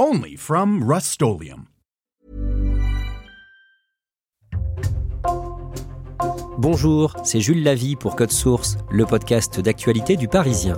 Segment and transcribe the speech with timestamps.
[0.00, 1.64] Only from Rust-Oleum.
[6.56, 10.76] Bonjour, c'est Jules Lavie pour Code Source, le podcast d'actualité du Parisien.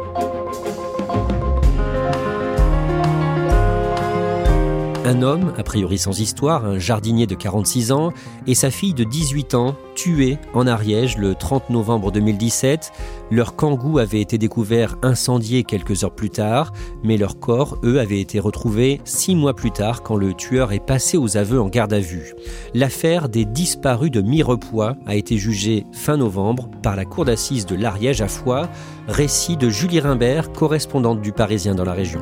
[5.11, 8.13] Un homme, a priori sans histoire, un jardinier de 46 ans,
[8.47, 12.93] et sa fille de 18 ans, tués en Ariège le 30 novembre 2017.
[13.33, 16.73] Leur kangou avait été découvert incendié quelques heures plus tard,
[17.03, 20.87] mais leurs corps, eux, avaient été retrouvés six mois plus tard quand le tueur est
[20.87, 22.37] passé aux aveux en garde à vue.
[22.73, 27.75] L'affaire des disparus de Mirepoix a été jugée fin novembre par la cour d'assises de
[27.75, 28.69] l'Ariège à Foix,
[29.09, 32.21] récit de Julie Rimbert, correspondante du Parisien dans la région.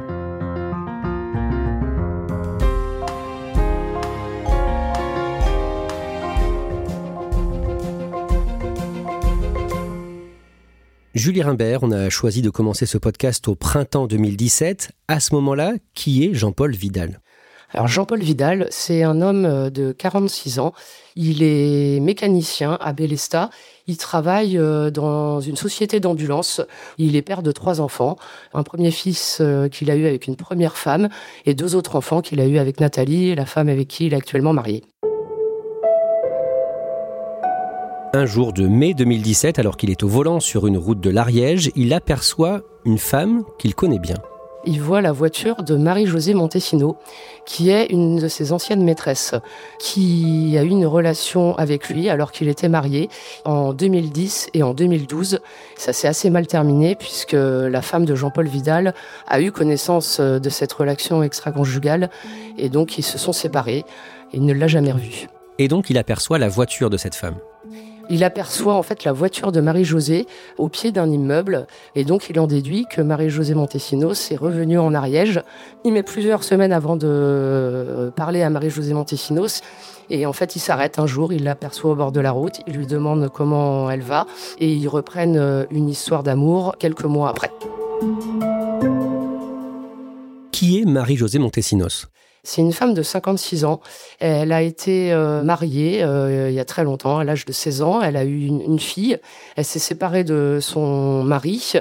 [11.19, 14.93] Julie Rimbert, on a choisi de commencer ce podcast au printemps 2017.
[15.09, 17.21] À ce moment-là, qui est Jean-Paul Vidal?
[17.73, 20.73] Alors Jean-Paul Vidal, c'est un homme euh, de 46 ans.
[21.17, 23.51] Il est mécanicien à Bélesta.
[23.89, 26.61] Il travaille euh, dans une société d'ambulance.
[26.99, 28.17] Il est père de trois enfants.
[28.55, 31.09] Un premier fils euh, qu'il a eu avec une première femme
[31.47, 34.17] et deux autres enfants qu'il a eu avec Nathalie, la femme avec qui il est
[34.17, 34.85] actuellement marié.
[38.15, 41.71] Un jour de mai 2017, alors qu'il est au volant sur une route de l'Ariège,
[41.77, 44.17] il aperçoit une femme qu'il connaît bien.
[44.65, 46.97] Il voit la voiture de Marie-Josée Montesino,
[47.45, 49.35] qui est une de ses anciennes maîtresses,
[49.79, 53.11] qui a eu une relation avec lui alors qu'il était marié
[53.45, 55.41] en 2010 et en 2012.
[55.77, 58.95] Ça s'est assez mal terminé puisque la femme de Jean-Paul Vidal
[59.27, 62.09] a eu connaissance de cette relation extra-conjugale
[62.57, 63.85] et donc ils se sont séparés.
[64.33, 65.29] Et il ne l'a jamais revue.
[65.59, 67.37] Et donc il aperçoit la voiture de cette femme
[68.11, 70.27] il aperçoit en fait la voiture de Marie-Josée
[70.57, 74.95] au pied d'un immeuble et donc il en déduit que Marie-Josée Montesinos est revenue en
[74.95, 75.43] Ariège.
[75.85, 79.61] Il met plusieurs semaines avant de euh, parler à Marie-Josée Montesinos
[80.11, 82.75] et en fait il s'arrête un jour, il l'aperçoit au bord de la route, il
[82.75, 84.27] lui demande comment elle va
[84.59, 87.51] et ils reprennent euh, une histoire d'amour quelques mois après.
[90.53, 92.07] Qui est Marie-Josée Montesinos?
[92.45, 93.81] C'est une femme de 56 ans.
[94.21, 97.83] Elle a été euh, mariée euh, il y a très longtemps, à l'âge de 16
[97.83, 98.03] ans.
[98.03, 99.19] Elle a eu une, fille.
[99.57, 101.73] Elle s'est séparée de son mari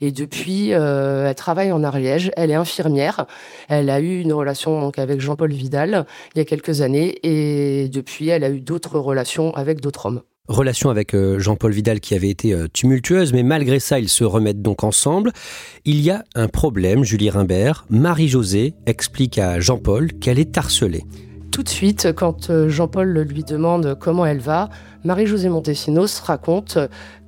[0.00, 2.30] et depuis, euh, elle travaille en Ariège.
[2.36, 3.26] Elle est infirmière.
[3.68, 7.88] Elle a eu une relation donc, avec Jean-Paul Vidal il y a quelques années et
[7.88, 12.14] depuis, elle a eu d'autres relations avec d'autres hommes relation avec euh, Jean-Paul Vidal qui
[12.14, 15.32] avait été euh, tumultueuse, mais malgré ça, ils se remettent donc ensemble.
[15.84, 17.84] Il y a un problème, Julie Rimbert.
[17.90, 21.04] Marie-Josée explique à Jean-Paul qu'elle est harcelée.
[21.52, 24.70] Tout de suite, quand euh, Jean-Paul lui demande comment elle va,
[25.04, 26.78] Marie-Josée Montesinos raconte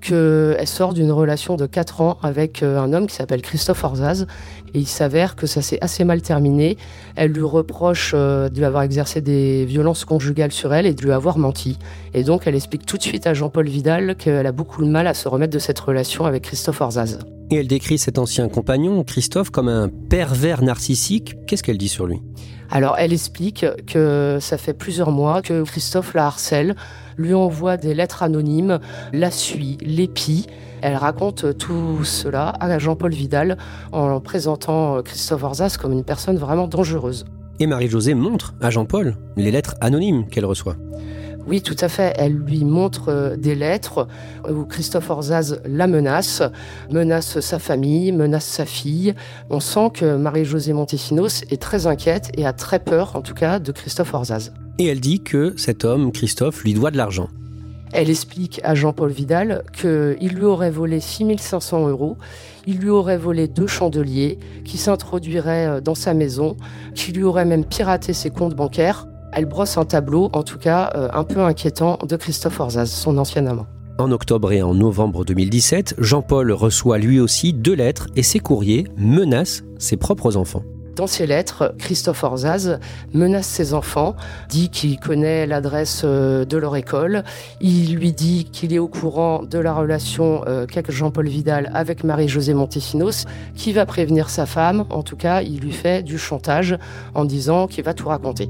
[0.01, 4.27] qu'elle sort d'une relation de 4 ans avec euh, un homme qui s'appelle Christophe Orzaz.
[4.73, 6.79] Et il s'avère que ça s'est assez mal terminé.
[7.17, 11.13] Elle lui reproche euh, de avoir exercé des violences conjugales sur elle et de lui
[11.13, 11.79] avoir menti.
[12.15, 15.07] Et donc elle explique tout de suite à Jean-Paul Vidal qu'elle a beaucoup de mal
[15.07, 17.19] à se remettre de cette relation avec Christophe Orzaz.
[17.51, 21.35] Et elle décrit cet ancien compagnon, Christophe, comme un pervers narcissique.
[21.47, 22.23] Qu'est-ce qu'elle dit sur lui?
[22.75, 26.75] Alors elle explique que ça fait plusieurs mois que Christophe la harcèle,
[27.17, 28.81] lui envoie des lettres anonymes,
[29.13, 30.47] la suit, l'épie.
[30.83, 33.59] Elle raconte tout cela à Jean-Paul Vidal
[33.93, 37.25] en présentant Christophe Orzas comme une personne vraiment dangereuse.
[37.61, 40.75] Et Marie-Josée montre à Jean-Paul les lettres anonymes qu'elle reçoit.
[41.47, 42.15] Oui, tout à fait.
[42.17, 44.09] Elle lui montre euh, des lettres
[44.49, 46.43] où Christophe Orzaz la menace,
[46.91, 49.15] menace sa famille, menace sa fille.
[49.51, 53.59] On sent que Marie-Josée Montesinos est très inquiète et a très peur, en tout cas,
[53.59, 54.53] de Christophe Orzaz.
[54.79, 57.29] Et elle dit que cet homme, Christophe, lui doit de l'argent.
[57.93, 62.17] Elle explique à Jean-Paul Vidal qu'il lui aurait volé 6500 euros,
[62.67, 66.57] il lui aurait volé deux chandeliers, qui s'introduiraient euh, dans sa maison,
[66.97, 69.07] qu'il lui aurait même piraté ses comptes bancaires.
[69.35, 73.19] Elle brosse un tableau, en tout cas euh, un peu inquiétant, de Christophe Orzaz, son
[73.19, 73.67] ancien amant.
[73.99, 78.87] En octobre et en novembre 2017, Jean-Paul reçoit lui aussi deux lettres et ses courriers
[78.97, 80.63] menacent ses propres enfants.
[80.95, 82.79] Dans ses lettres, Christophe Orzaz
[83.13, 84.15] menace ses enfants,
[84.49, 87.25] dit qu'il connaît l'adresse euh, de leur école,
[87.61, 92.05] il lui dit qu'il est au courant de la relation euh, qu'a Jean-Paul Vidal avec
[92.05, 93.25] Marie-Josée Montesinos,
[93.57, 96.79] qui va prévenir sa femme, en tout cas il lui fait du chantage
[97.15, 98.49] en disant qu'il va tout raconter.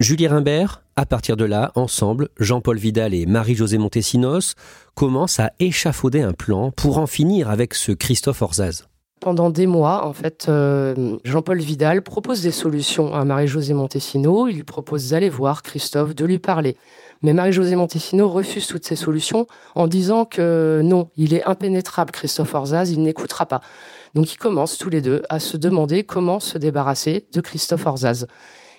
[0.00, 4.54] Julie Rimbert, à partir de là, ensemble, Jean-Paul Vidal et Marie-Josée Montesinos
[4.94, 8.86] commencent à échafauder un plan pour en finir avec ce Christophe Orzaz.
[9.20, 14.48] Pendant des mois, en fait, euh, Jean-Paul Vidal propose des solutions à Marie-Josée Montesinos.
[14.48, 16.78] Il lui propose d'aller voir Christophe, de lui parler.
[17.20, 22.54] Mais Marie-Josée Montesinos refuse toutes ces solutions en disant que non, il est impénétrable, Christophe
[22.54, 23.60] Orzaz, il n'écoutera pas.
[24.14, 28.26] Donc ils commencent tous les deux à se demander comment se débarrasser de Christophe Orzaz.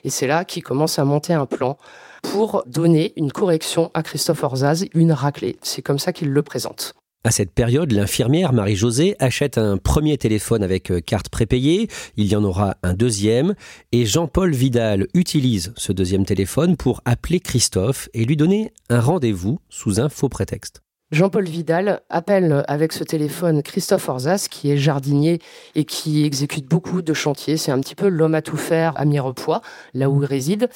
[0.03, 1.77] Et c'est là qu'il commence à monter un plan
[2.23, 5.57] pour donner une correction à Christophe Orzaz, une raclée.
[5.61, 6.93] C'est comme ça qu'il le présente.
[7.23, 11.87] À cette période, l'infirmière Marie-Josée achète un premier téléphone avec euh, carte prépayée,
[12.17, 13.53] il y en aura un deuxième,
[13.91, 19.59] et Jean-Paul Vidal utilise ce deuxième téléphone pour appeler Christophe et lui donner un rendez-vous
[19.69, 20.81] sous un faux prétexte.
[21.11, 25.39] Jean-Paul Vidal appelle avec ce téléphone Christophe Orzas, qui est jardinier
[25.75, 27.57] et qui exécute beaucoup de chantiers.
[27.57, 29.61] C'est un petit peu l'homme à tout faire à Mirepoix,
[29.93, 30.69] là où il réside.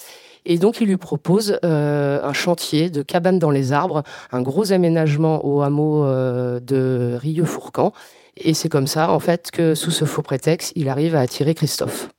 [0.46, 4.04] Et donc, il lui propose euh, un chantier de cabane dans les arbres,
[4.34, 7.94] un gros aménagement au hameau euh, de Rieux-Fourcan.
[8.36, 11.56] Et c'est comme ça, en fait, que sous ce faux prétexte, il arrive à attirer
[11.56, 12.10] Christophe.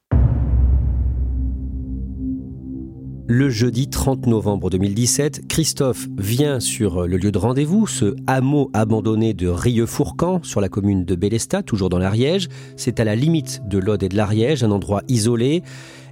[3.29, 9.35] Le jeudi 30 novembre 2017, Christophe vient sur le lieu de rendez-vous, ce hameau abandonné
[9.35, 12.49] de Rieux-Fourcan, sur la commune de Bélestat, toujours dans l'Ariège.
[12.77, 15.65] C'est à la limite de l'Aude et de l'Ariège, un endroit isolé.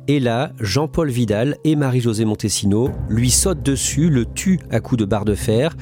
[0.08, 5.04] Et là, Jean-Paul Vidal et Marie-Josée Montesino lui sautent dessus, le tuent à coups de
[5.04, 5.76] barre de fer.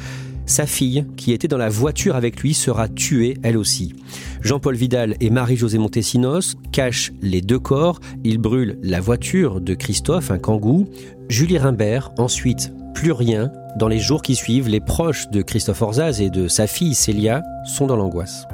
[0.44, 3.94] Sa fille, qui était dans la voiture avec lui, sera tuée elle aussi.
[4.42, 8.00] Jean-Paul Vidal et Marie-Josée Montesinos cachent les deux corps.
[8.24, 10.88] Ils brûlent la voiture de Christophe, un kangou.
[11.32, 13.50] Julie Rimbert, ensuite, plus rien.
[13.76, 17.42] Dans les jours qui suivent, les proches de Christophe Orzaz et de sa fille Célia
[17.64, 18.46] sont dans l'angoisse.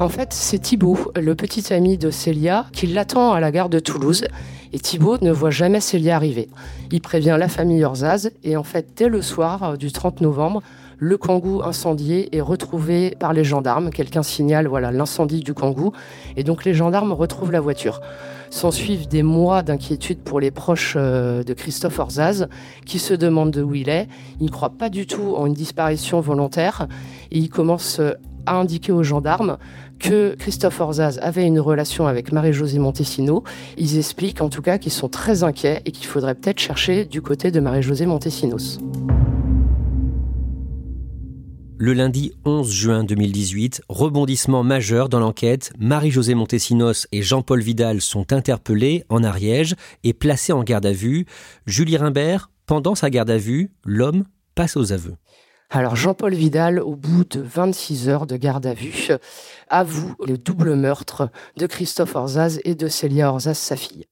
[0.00, 3.78] En fait, c'est Thibault, le petit ami de Célia, qui l'attend à la gare de
[3.78, 4.26] Toulouse.
[4.72, 6.48] Et Thibault ne voit jamais Célia arriver.
[6.90, 10.64] Il prévient la famille Orzaz et en fait, dès le soir du 30 novembre,
[10.98, 13.90] le Kangoo incendié est retrouvé par les gendarmes.
[13.90, 15.92] Quelqu'un signale voilà l'incendie du Kangoo
[16.36, 18.00] et donc les gendarmes retrouvent la voiture.
[18.50, 22.48] S'en suivent des mois d'inquiétude pour les proches euh, de Christophe Orzaz
[22.86, 24.08] qui se demandent de où il est.
[24.40, 26.86] Ils ne croient pas du tout en une disparition volontaire
[27.30, 28.12] et ils commencent euh,
[28.46, 29.58] à indiquer aux gendarmes
[29.98, 33.42] que Christophe Orzaz avait une relation avec Marie-Josée Montesino.
[33.76, 37.22] Ils expliquent en tout cas qu'ils sont très inquiets et qu'il faudrait peut-être chercher du
[37.22, 38.78] côté de Marie-Josée Montesinos.
[41.78, 48.32] Le lundi 11 juin 2018, rebondissement majeur dans l'enquête, Marie-Josée Montesinos et Jean-Paul Vidal sont
[48.32, 51.26] interpellés en Ariège et placés en garde à vue.
[51.66, 54.24] Julie Rimbert, pendant sa garde à vue, l'homme
[54.54, 55.16] passe aux aveux.
[55.68, 59.08] Alors Jean-Paul Vidal, au bout de 26 heures de garde à vue,
[59.68, 64.06] avoue le double meurtre de Christophe Orzaz et de Célia Orzaz, sa fille.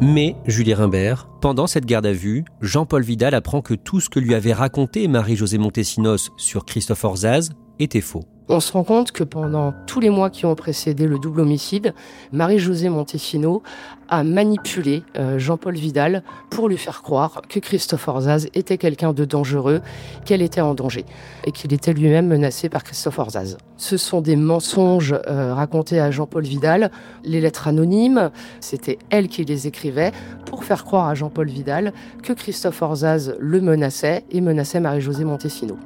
[0.00, 4.18] Mais, Julie Rimbert, pendant cette garde à vue, Jean-Paul Vidal apprend que tout ce que
[4.18, 8.24] lui avait raconté Marie-Josée Montesinos sur Christophe Orzaz était faux.
[8.46, 11.94] On se rend compte que pendant tous les mois qui ont précédé le double homicide,
[12.30, 13.62] Marie-Josée Montesino
[14.10, 19.24] a manipulé euh, Jean-Paul Vidal pour lui faire croire que Christophe Orzaz était quelqu'un de
[19.24, 19.80] dangereux,
[20.26, 21.06] qu'elle était en danger
[21.46, 23.56] et qu'il était lui-même menacé par Christophe Orzaz.
[23.78, 26.90] Ce sont des mensonges euh, racontés à Jean-Paul Vidal.
[27.24, 30.12] Les lettres anonymes, c'était elle qui les écrivait
[30.44, 35.78] pour faire croire à Jean-Paul Vidal que Christophe Orzaz le menaçait et menaçait Marie-Josée Montesino.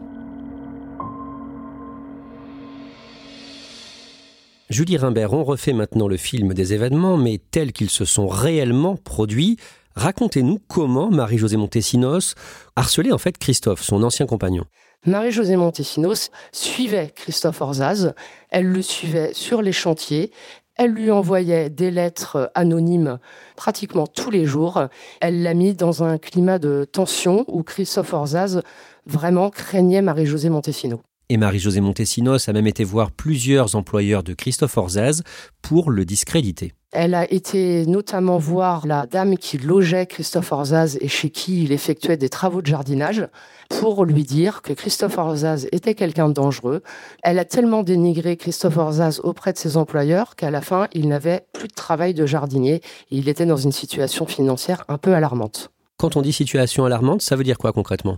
[4.78, 8.94] Julie Rimbert, on refait maintenant le film des événements, mais tels qu'ils se sont réellement
[8.94, 9.56] produits.
[9.96, 12.36] Racontez-nous comment Marie-Josée Montesinos
[12.76, 14.62] harcelait en fait Christophe, son ancien compagnon.
[15.04, 18.14] Marie-Josée Montesinos suivait Christophe Orzaz,
[18.50, 20.30] elle le suivait sur les chantiers,
[20.76, 23.18] elle lui envoyait des lettres anonymes
[23.56, 24.86] pratiquement tous les jours.
[25.20, 28.62] Elle l'a mis dans un climat de tension où Christophe Orzaz
[29.06, 31.00] vraiment craignait Marie-Josée Montesinos.
[31.30, 35.22] Et Marie-Josée Montesinos a même été voir plusieurs employeurs de Christophe Orzaz
[35.60, 36.72] pour le discréditer.
[36.90, 41.72] Elle a été notamment voir la dame qui logeait Christophe Orzaz et chez qui il
[41.72, 43.28] effectuait des travaux de jardinage
[43.68, 46.82] pour lui dire que Christophe Orzaz était quelqu'un de dangereux.
[47.22, 51.44] Elle a tellement dénigré Christophe Orzaz auprès de ses employeurs qu'à la fin, il n'avait
[51.52, 52.76] plus de travail de jardinier
[53.10, 55.70] et il était dans une situation financière un peu alarmante.
[55.98, 58.16] Quand on dit situation alarmante, ça veut dire quoi concrètement?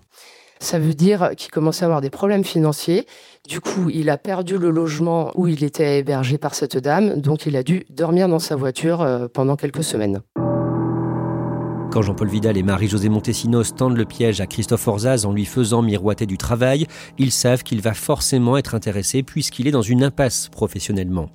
[0.61, 3.07] Ça veut dire qu'il commençait à avoir des problèmes financiers.
[3.49, 7.47] Du coup, il a perdu le logement où il était hébergé par cette dame, donc
[7.47, 10.21] il a dû dormir dans sa voiture euh, pendant quelques semaines.
[11.91, 15.83] Quand Jean-Paul Vidal et Marie-Josée Montesinos tendent le piège à Christophe Orzaz en lui faisant
[15.83, 16.87] miroiter du travail,
[17.19, 21.31] ils savent qu'il va forcément être intéressé puisqu'il est dans une impasse professionnellement.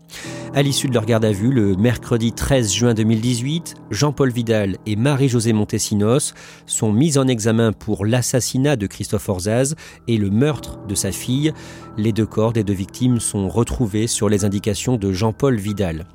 [0.53, 4.95] À l'issue de leur garde à vue, le mercredi 13 juin 2018, Jean-Paul Vidal et
[4.95, 6.33] Marie-Josée Montesinos
[6.65, 9.75] sont mis en examen pour l'assassinat de Christophe Orzaz
[10.07, 11.51] et le meurtre de sa fille.
[11.97, 16.05] Les deux corps des deux victimes sont retrouvés sur les indications de Jean-Paul Vidal.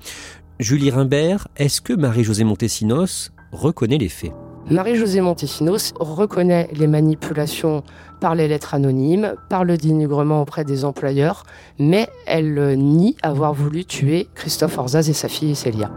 [0.58, 4.32] Julie Rimbert, est-ce que Marie-Josée Montesinos reconnaît les faits.
[4.70, 7.82] Marie-Josée Montesinos reconnaît les manipulations
[8.20, 11.44] par les lettres anonymes, par le dénigrement auprès des employeurs,
[11.78, 15.90] mais elle nie avoir voulu tuer Christophe Orzaz et sa fille Célia.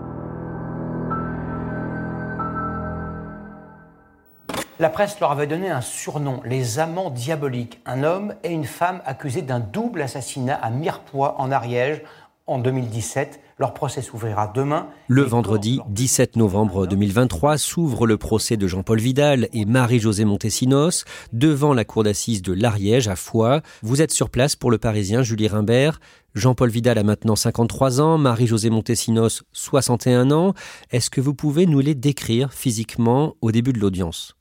[4.79, 9.01] La presse leur avait donné un surnom, les amants diaboliques, un homme et une femme
[9.05, 12.01] accusés d'un double assassinat à Mirepoix en Ariège
[12.47, 13.39] en 2017.
[13.59, 14.87] Leur procès s'ouvrira demain.
[15.07, 21.73] Le vendredi 17 novembre 2023 s'ouvre le procès de Jean-Paul Vidal et Marie-Josée Montesinos devant
[21.75, 23.61] la cour d'assises de l'Ariège à Foix.
[23.83, 25.99] Vous êtes sur place pour le Parisien Julie Rimbert.
[26.33, 30.53] Jean-Paul Vidal a maintenant 53 ans, Marie-Josée Montesinos 61 ans.
[30.91, 34.35] Est-ce que vous pouvez nous les décrire physiquement au début de l'audience?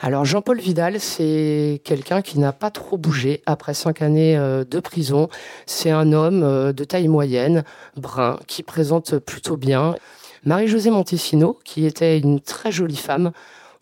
[0.00, 4.78] Alors Jean-Paul Vidal, c'est quelqu'un qui n'a pas trop bougé après cinq années euh, de
[4.80, 5.28] prison.
[5.64, 7.64] C'est un homme euh, de taille moyenne,
[7.96, 9.94] brun, qui présente plutôt bien.
[10.44, 13.32] Marie-Josée Montesino, qui était une très jolie femme,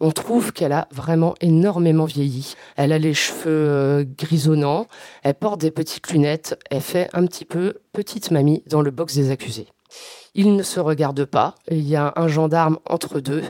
[0.01, 2.55] on trouve qu'elle a vraiment énormément vieilli.
[2.77, 4.87] Elle a les cheveux euh, grisonnants,
[5.25, 9.17] elle porte des petites lunettes, elle fait un petit peu petite mamie dans le box
[9.17, 9.67] des accusés.
[10.35, 13.43] Ils ne se regardent pas, il y a un gendarme entre deux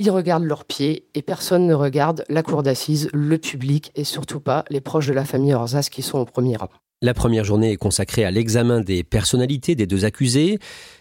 [0.00, 4.40] ils regardent leurs pieds et personne ne regarde la cour d'assises, le public et surtout
[4.40, 6.70] pas les proches de la famille Orzas qui sont au premier rang.
[7.02, 10.58] La première journée est consacrée à l'examen des personnalités des deux accusés.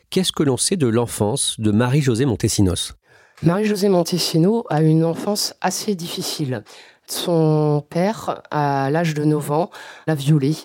[0.10, 2.94] Qu'est-ce que l'on sait de l'enfance de Marie-Josée Montesinos?
[3.42, 6.64] Marie-Josée Montesinos a une enfance assez difficile.
[7.08, 9.70] Son père, à l'âge de 9 ans,
[10.08, 10.56] l'a violée.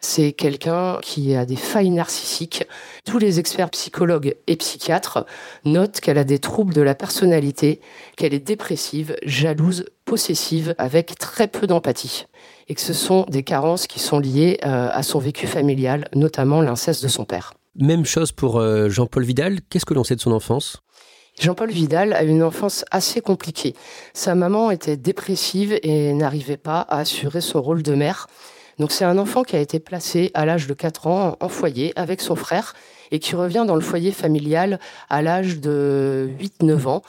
[0.00, 2.64] C'est quelqu'un qui a des failles narcissiques.
[3.04, 5.26] Tous les experts psychologues et psychiatres
[5.66, 7.80] notent qu'elle a des troubles de la personnalité,
[8.16, 12.26] qu'elle est dépressive, jalouse, possessive, avec très peu d'empathie.
[12.68, 16.62] Et que ce sont des carences qui sont liées euh, à son vécu familial, notamment
[16.62, 17.52] l'inceste de son père.
[17.76, 19.60] Même chose pour euh, Jean-Paul Vidal.
[19.68, 20.78] Qu'est-ce que l'on sait de son enfance?
[21.38, 23.74] Jean-Paul Vidal a une enfance assez compliquée.
[24.14, 28.26] Sa maman était dépressive et n'arrivait pas à assurer son rôle de mère.
[28.80, 31.92] Donc c'est un enfant qui a été placé à l'âge de 4 ans en foyer
[31.96, 32.72] avec son frère
[33.10, 36.30] et qui revient dans le foyer familial à l'âge de
[36.62, 37.02] 8-9 ans.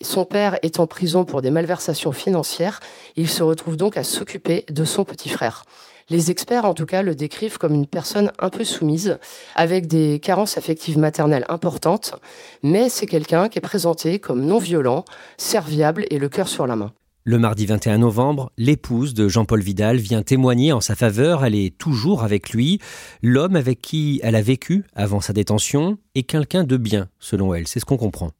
[0.00, 2.80] Son père est en prison pour des malversations financières.
[3.16, 5.64] Il se retrouve donc à s'occuper de son petit frère.
[6.08, 9.18] Les experts, en tout cas, le décrivent comme une personne un peu soumise,
[9.54, 12.14] avec des carences affectives maternelles importantes,
[12.62, 15.04] mais c'est quelqu'un qui est présenté comme non violent,
[15.36, 16.92] serviable et le cœur sur la main.
[17.22, 21.76] Le mardi 21 novembre, l'épouse de Jean-Paul Vidal vient témoigner en sa faveur, elle est
[21.76, 22.80] toujours avec lui.
[23.20, 27.68] L'homme avec qui elle a vécu avant sa détention est quelqu'un de bien, selon elle,
[27.68, 28.30] c'est ce qu'on comprend.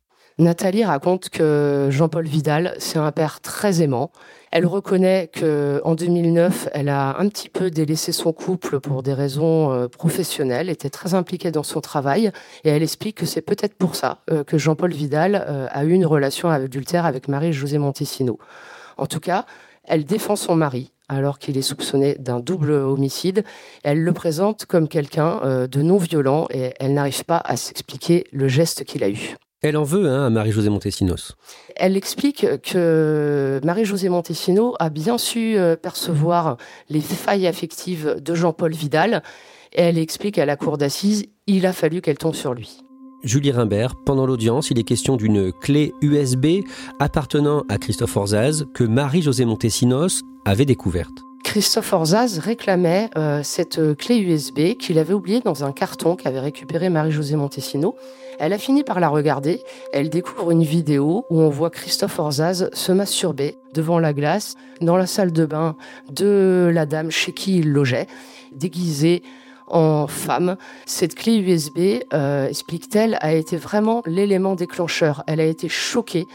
[0.40, 4.10] Nathalie raconte que Jean-Paul Vidal, c'est un père très aimant.
[4.50, 9.12] Elle reconnaît que en 2009, elle a un petit peu délaissé son couple pour des
[9.12, 12.32] raisons euh, professionnelles, était très impliquée dans son travail,
[12.64, 15.92] et elle explique que c'est peut-être pour ça euh, que Jean-Paul Vidal euh, a eu
[15.92, 18.38] une relation adultère avec Marie-Josée Montesino.
[18.96, 19.44] En tout cas,
[19.84, 23.44] elle défend son mari alors qu'il est soupçonné d'un double homicide.
[23.82, 28.46] Elle le présente comme quelqu'un de non violent et elle n'arrive pas à s'expliquer le
[28.46, 29.36] geste qu'il a eu.
[29.62, 31.36] Elle en veut hein, à Marie-Josée Montesinos.
[31.76, 36.56] Elle explique que Marie-Josée Montesinos a bien su euh, percevoir
[36.88, 39.22] les failles affectives de Jean-Paul Vidal.
[39.74, 42.82] Et elle explique à la cour d'assises, il a fallu qu'elle tombe sur lui.
[43.22, 46.62] Julie Rimbert, pendant l'audience, il est question d'une clé USB
[46.98, 51.12] appartenant à Christophe Orzaz que Marie-Josée Montesinos avait découverte.
[51.50, 56.90] Christophe Orzaz réclamait euh, cette clé USB qu'il avait oubliée dans un carton qu'avait récupéré
[56.90, 57.96] Marie-Josée Montesinos.
[58.38, 59.60] Elle a fini par la regarder.
[59.92, 64.96] Elle découvre une vidéo où on voit Christophe Orzaz se masturber devant la glace dans
[64.96, 65.74] la salle de bain
[66.12, 68.06] de la dame chez qui il logeait.
[68.52, 69.24] déguisée
[69.66, 70.56] en femme.
[70.86, 75.24] Cette clé USB, euh, explique-t-elle, a été vraiment l'élément déclencheur.
[75.26, 76.26] Elle a été choquée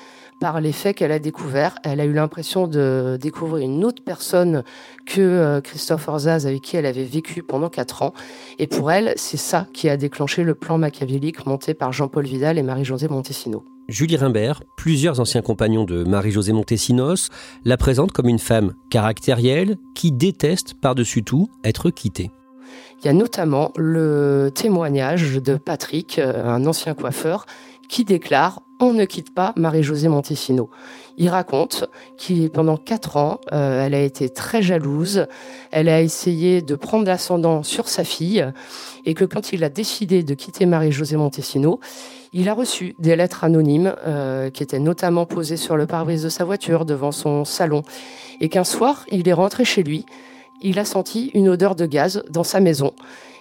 [0.46, 1.74] par les faits qu'elle a découverts.
[1.84, 4.64] Elle a eu l'impression de découvrir une autre personne
[5.08, 8.14] que euh, Christophe Orzaz, avec qui elle avait vécu pendant quatre ans.
[8.60, 12.60] Et pour elle, c'est ça qui a déclenché le plan machiavélique monté par Jean-Paul Vidal
[12.60, 13.64] et Marie-Josée Montesinos.
[13.88, 17.30] Julie Rimbert, plusieurs anciens compagnons de Marie-Josée Montesinos,
[17.64, 22.30] la présentent comme une femme caractérielle qui déteste par-dessus tout être quittée.
[23.02, 27.46] Il y a notamment le témoignage de Patrick, euh, un ancien coiffeur,
[27.88, 30.70] qui déclare on ne quitte pas Marie-Josée Montesino.
[31.18, 31.86] Il raconte
[32.18, 35.28] qu'il pendant quatre ans, euh, elle a été très jalouse,
[35.72, 38.46] elle a essayé de prendre l'ascendant sur sa fille,
[39.06, 41.80] et que quand il a décidé de quitter Marie-Josée Montesino,
[42.34, 46.30] il a reçu des lettres anonymes euh, qui étaient notamment posées sur le pare-brise de
[46.30, 47.84] sa voiture devant son salon,
[48.42, 50.06] et qu'un soir, il est rentré chez lui,
[50.62, 52.94] il a senti une odeur de gaz dans sa maison.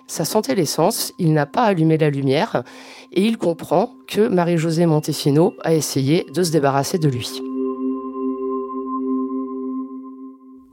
[0.07, 2.63] Ça sentait l'essence, il n'a pas allumé la lumière
[3.13, 7.41] et il comprend que Marie-Josée Montesino a essayé de se débarrasser de lui.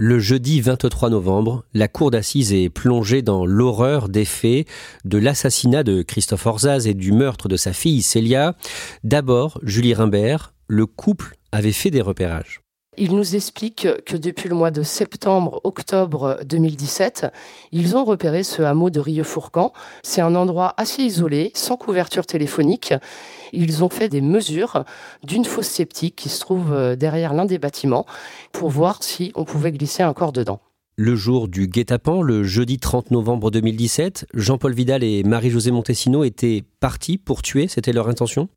[0.03, 4.67] Le jeudi 23 novembre, la cour d'assises est plongée dans l'horreur des faits
[5.05, 8.55] de l'assassinat de Christophe Orzaz et du meurtre de sa fille Célia.
[9.03, 12.61] D'abord, Julie Rimbert, le couple avait fait des repérages.
[13.03, 17.25] Il nous explique que depuis le mois de septembre-octobre 2017,
[17.71, 19.73] ils ont repéré ce hameau de Rieux-Fourcan.
[20.03, 22.93] C'est un endroit assez isolé, sans couverture téléphonique.
[23.53, 24.83] Ils ont fait des mesures
[25.23, 28.05] d'une fosse sceptique qui se trouve euh, derrière l'un des bâtiments
[28.51, 30.59] pour voir si on pouvait glisser un corps dedans.
[30.95, 36.63] Le jour du guet-apens, le jeudi 30 novembre 2017, Jean-Paul Vidal et Marie-Josée Montesino étaient
[36.79, 38.47] partis pour tuer, c'était leur intention?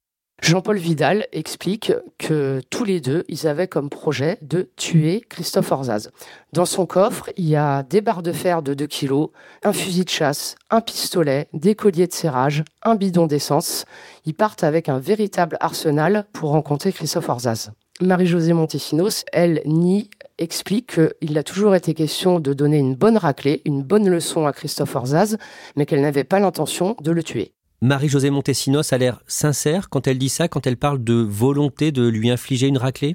[0.45, 6.11] Jean-Paul Vidal explique que tous les deux, ils avaient comme projet de tuer Christophe Orzaz.
[6.53, 9.31] Dans son coffre, il y a des barres de fer de 2 kilos,
[9.63, 13.87] un fusil de chasse, un pistolet, des colliers de serrage, un bidon d'essence.
[14.27, 17.71] Ils partent avec un véritable arsenal pour rencontrer Christophe Orzaz.
[18.03, 23.63] Marie-Josée Montesinos, elle nie explique qu'il a toujours été question de donner une bonne raclée,
[23.65, 25.39] une bonne leçon à Christophe Orzaz,
[25.75, 27.55] mais qu'elle n'avait pas l'intention de le tuer.
[27.85, 32.09] Marie-Josée Montesinos a l'air sincère quand elle dit ça, quand elle parle de volonté de
[32.09, 33.15] lui infliger une raclée?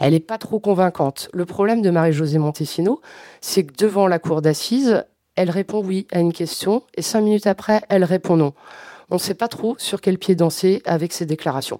[0.00, 1.28] Elle n'est pas trop convaincante.
[1.32, 2.98] Le problème de Marie-Josée Montesinos,
[3.40, 5.04] c'est que devant la cour d'assises,
[5.36, 8.52] elle répond oui à une question et cinq minutes après, elle répond non.
[9.10, 11.78] On ne sait pas trop sur quel pied danser avec ses déclarations.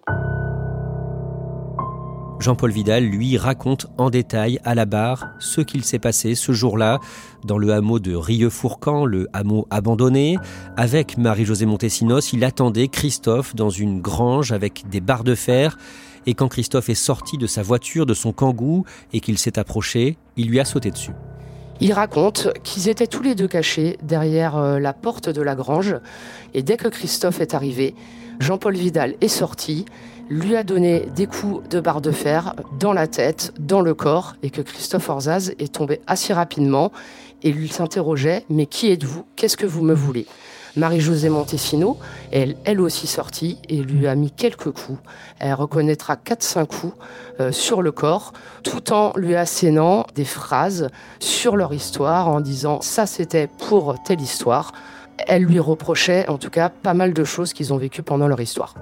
[2.41, 6.99] Jean-Paul Vidal, lui, raconte en détail à la barre ce qu'il s'est passé ce jour-là
[7.45, 10.37] dans le hameau de Rieux-Fourcan, le hameau abandonné.
[10.77, 15.79] Avec Marie-Josée Montesinos, il attendait Christophe dans une grange avec des barres de fer.
[16.27, 20.19] Et quand Christophe est sorti de sa voiture, de son kangou, et qu'il s'est approché,
[20.37, 21.13] il lui a sauté dessus.
[21.81, 25.97] Il raconte qu'ils étaient tous les deux cachés derrière euh, la porte de la grange.
[26.53, 27.95] Et dès que Christophe est arrivé,
[28.41, 29.85] Jean-Paul Vidal est sorti
[30.29, 34.37] lui a donné des coups de barre de fer dans la tête, dans le corps,
[34.43, 36.93] et que Christophe Orzaz est tombé assez rapidement
[37.43, 39.25] et lui s'interrogeait Mais qui êtes-vous?
[39.37, 40.27] Qu'est-ce que vous me voulez?
[40.77, 41.99] Marie-Josée Montesino,
[42.33, 44.99] elle, elle aussi sortie et lui a mis quelques coups.
[45.39, 46.95] Elle reconnaîtra 4-5 coups
[47.39, 48.33] euh, sur le corps,
[48.65, 50.89] tout en lui assénant des phrases
[51.21, 54.73] sur leur histoire en disant ça c'était pour telle histoire.
[55.29, 58.41] Elle lui reprochait en tout cas pas mal de choses qu'ils ont vécues pendant leur
[58.41, 58.75] histoire.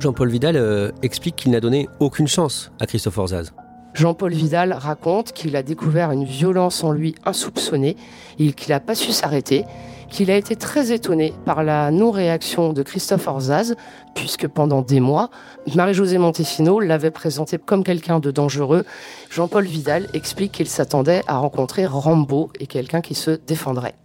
[0.00, 3.52] Jean-Paul Vidal euh, explique qu'il n'a donné aucune chance à Christophe Orzaz.
[3.94, 7.96] Jean-Paul Vidal raconte qu'il a découvert une violence en lui insoupçonnée
[8.38, 9.64] et qu'il n'a pas su s'arrêter,
[10.08, 13.74] qu'il a été très étonné par la non-réaction de Christophe Orzaz,
[14.14, 15.30] puisque pendant des mois,
[15.74, 18.84] Marie-Josée Montesino l'avait présenté comme quelqu'un de dangereux.
[19.30, 23.96] Jean-Paul Vidal explique qu'il s'attendait à rencontrer Rambo et quelqu'un qui se défendrait.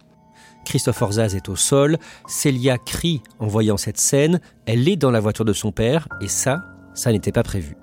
[0.64, 5.20] Christophe Orzaz est au sol, Célia crie en voyant cette scène, elle est dans la
[5.20, 6.62] voiture de son père, et ça,
[6.94, 7.76] ça n'était pas prévu.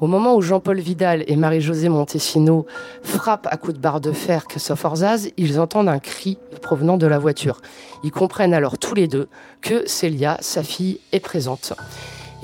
[0.00, 2.66] Au moment où Jean-Paul Vidal et Marie-Josée Montesino
[3.02, 7.06] frappent à coups de barre de fer Christophe Orzaz, ils entendent un cri provenant de
[7.06, 7.60] la voiture.
[8.02, 9.28] Ils comprennent alors tous les deux
[9.60, 11.74] que Célia, sa fille, est présente.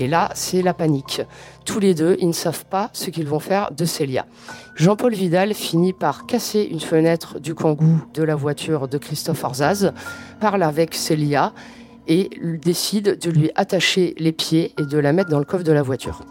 [0.01, 1.21] Et là, c'est la panique.
[1.67, 4.25] Tous les deux, ils ne savent pas ce qu'ils vont faire de Célia.
[4.75, 9.93] Jean-Paul Vidal finit par casser une fenêtre du kangou de la voiture de Christophe Orzaz,
[10.41, 11.53] parle avec Célia
[12.09, 12.31] et
[12.65, 15.83] décide de lui attacher les pieds et de la mettre dans le coffre de la
[15.83, 16.25] voiture.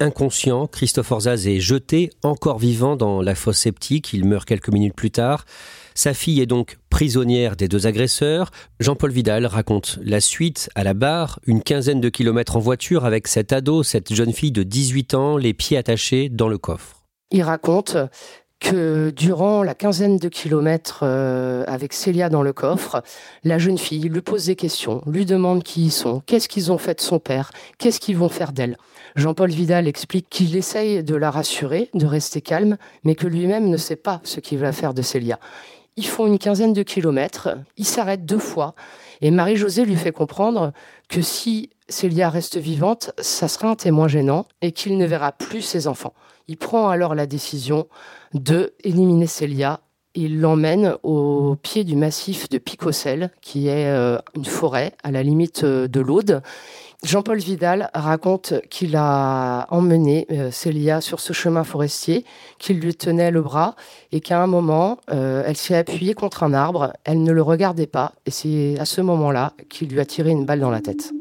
[0.00, 4.12] Inconscient, Christophe Orzaz est jeté, encore vivant, dans la fosse sceptique.
[4.12, 5.44] Il meurt quelques minutes plus tard.
[6.02, 8.52] Sa fille est donc prisonnière des deux agresseurs.
[8.78, 13.28] Jean-Paul Vidal raconte la suite à la barre, une quinzaine de kilomètres en voiture avec
[13.28, 17.04] cet ado, cette jeune fille de 18 ans, les pieds attachés dans le coffre.
[17.30, 17.98] Il raconte
[18.60, 23.02] que durant la quinzaine de kilomètres euh, avec Célia dans le coffre,
[23.44, 26.78] la jeune fille lui pose des questions, lui demande qui ils sont, qu'est-ce qu'ils ont
[26.78, 28.78] fait de son père, qu'est-ce qu'ils vont faire d'elle.
[29.16, 33.76] Jean-Paul Vidal explique qu'il essaye de la rassurer, de rester calme, mais que lui-même ne
[33.76, 35.38] sait pas ce qu'il va faire de Célia.
[35.96, 38.74] Ils font une quinzaine de kilomètres, ils s'arrêtent deux fois,
[39.20, 40.72] et Marie-Josée lui fait comprendre
[41.08, 45.62] que si Célia reste vivante, ça sera un témoin gênant et qu'il ne verra plus
[45.62, 46.14] ses enfants.
[46.48, 47.86] Il prend alors la décision
[48.32, 49.80] de éliminer Célia.
[50.14, 55.22] Il l'emmène au pied du massif de Picocel, qui est euh, une forêt à la
[55.22, 56.42] limite euh, de l'Aude.
[57.02, 62.24] Jean-Paul Vidal raconte qu'il a emmené euh, Célia sur ce chemin forestier,
[62.58, 63.74] qu'il lui tenait le bras
[64.12, 68.12] et qu'à un moment, elle s'est appuyée contre un arbre, elle ne le regardait pas
[68.26, 71.12] et c'est à ce moment-là qu'il lui a tiré une balle dans la tête.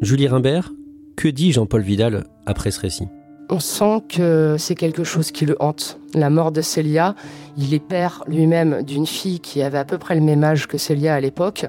[0.00, 0.72] Julie Rimbert,
[1.16, 3.08] que dit Jean-Paul Vidal après ce récit?
[3.50, 5.98] On sent que c'est quelque chose qui le hante.
[6.14, 7.14] La mort de Célia,
[7.56, 10.76] il est père lui-même d'une fille qui avait à peu près le même âge que
[10.76, 11.64] Célia à l'époque.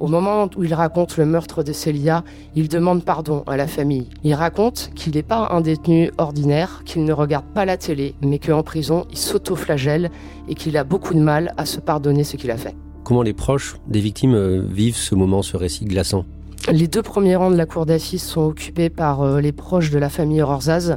[0.00, 2.24] Au moment où il raconte le meurtre de Célia,
[2.56, 4.08] il demande pardon à la famille.
[4.24, 8.38] Il raconte qu'il n'est pas un détenu ordinaire, qu'il ne regarde pas la télé, mais
[8.38, 10.10] qu'en prison, il s'auto-flagelle
[10.48, 12.74] et qu'il a beaucoup de mal à se pardonner ce qu'il a fait.
[13.04, 16.24] Comment les proches des victimes euh, vivent ce moment, ce récit glaçant?
[16.72, 19.98] Les deux premiers rangs de la cour d'assises sont occupés par euh, les proches de
[19.98, 20.96] la famille Rorzaz.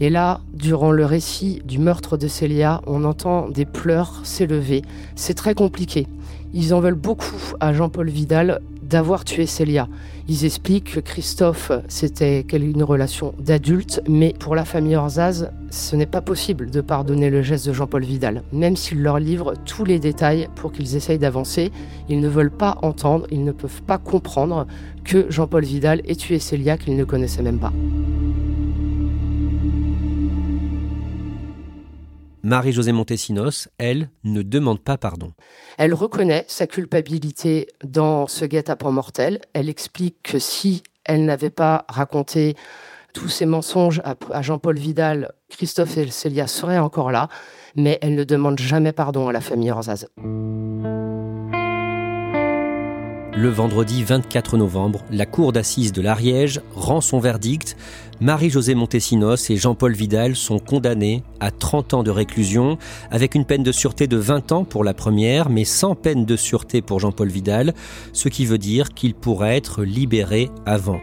[0.00, 4.82] Et là, durant le récit du meurtre de Célia, on entend des pleurs s'élever.
[5.14, 6.08] C'est très compliqué.
[6.54, 9.88] Ils en veulent beaucoup à Jean-Paul Vidal d'avoir tué Célia.
[10.28, 16.04] Ils expliquent que Christophe, c'était une relation d'adulte, mais pour la famille Orzaz, ce n'est
[16.04, 18.42] pas possible de pardonner le geste de Jean-Paul Vidal.
[18.52, 21.72] Même s'il leur livre tous les détails pour qu'ils essayent d'avancer,
[22.10, 24.66] ils ne veulent pas entendre, ils ne peuvent pas comprendre
[25.04, 27.72] que Jean-Paul Vidal ait tué Célia qu'ils ne connaissaient même pas.
[32.42, 35.32] Marie-Josée Montesinos, elle, ne demande pas pardon.
[35.78, 39.40] Elle reconnaît sa culpabilité dans ce guet-apens mortel.
[39.52, 42.56] Elle explique que si elle n'avait pas raconté
[43.12, 47.28] tous ces mensonges à Jean-Paul Vidal, Christophe et Célia seraient encore là,
[47.76, 50.06] mais elle ne demande jamais pardon à la famille Orzaz.
[53.34, 57.78] Le vendredi 24 novembre, la cour d'assises de l'Ariège rend son verdict.
[58.20, 62.76] Marie-Josée Montesinos et Jean-Paul Vidal sont condamnés à 30 ans de réclusion,
[63.10, 66.36] avec une peine de sûreté de 20 ans pour la première, mais sans peine de
[66.36, 67.72] sûreté pour Jean-Paul Vidal,
[68.12, 71.00] ce qui veut dire qu'il pourrait être libéré avant.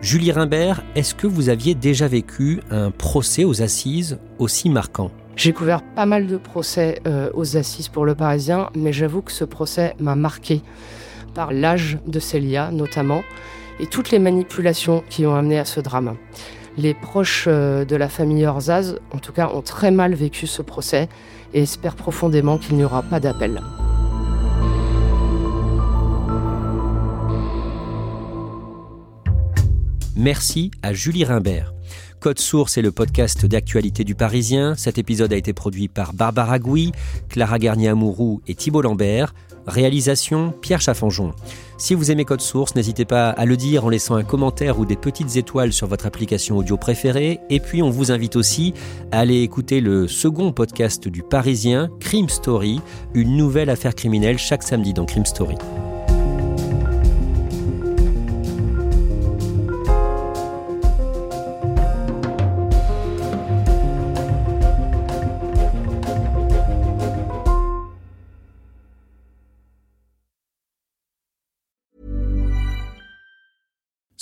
[0.00, 5.10] Julie Rimbert, est-ce que vous aviez déjà vécu un procès aux assises aussi marquant?
[5.36, 9.32] J'ai couvert pas mal de procès euh, aux assises pour le Parisien, mais j'avoue que
[9.32, 10.62] ce procès m'a marqué
[11.34, 13.22] par l'âge de Célia notamment,
[13.80, 16.16] et toutes les manipulations qui ont amené à ce drame.
[16.78, 20.62] Les proches euh, de la famille Orzaz, en tout cas, ont très mal vécu ce
[20.62, 21.08] procès
[21.52, 23.60] et espèrent profondément qu'il n'y aura pas d'appel.
[30.16, 31.72] Merci à Julie Rimbert.
[32.20, 34.76] Code Source est le podcast d'actualité du Parisien.
[34.76, 36.92] Cet épisode a été produit par Barbara Gouy,
[37.28, 39.34] Clara Garnier-Amouroux et Thibault Lambert.
[39.66, 41.32] Réalisation Pierre Chaffanjon.
[41.78, 44.86] Si vous aimez Code Source, n'hésitez pas à le dire en laissant un commentaire ou
[44.86, 47.40] des petites étoiles sur votre application audio préférée.
[47.50, 48.74] Et puis on vous invite aussi
[49.10, 52.80] à aller écouter le second podcast du Parisien, Crime Story,
[53.14, 55.56] une nouvelle affaire criminelle chaque samedi dans Crime Story.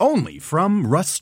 [0.00, 1.14] only from Rust